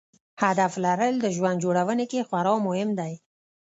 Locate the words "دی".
2.99-3.13